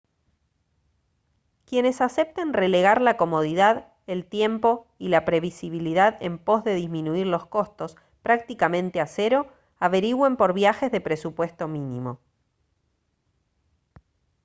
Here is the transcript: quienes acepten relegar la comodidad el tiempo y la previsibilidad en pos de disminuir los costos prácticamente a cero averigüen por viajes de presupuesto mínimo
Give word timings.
quienes 1.63 2.01
acepten 2.01 2.53
relegar 2.53 3.01
la 3.03 3.17
comodidad 3.17 3.93
el 4.07 4.25
tiempo 4.25 4.87
y 4.97 5.09
la 5.09 5.25
previsibilidad 5.25 6.17
en 6.23 6.39
pos 6.39 6.63
de 6.63 6.73
disminuir 6.73 7.27
los 7.27 7.45
costos 7.45 7.95
prácticamente 8.23 8.99
a 8.99 9.05
cero 9.05 9.53
averigüen 9.77 10.37
por 10.37 10.53
viajes 10.55 10.91
de 10.91 11.01
presupuesto 11.01 11.67
mínimo 11.67 12.19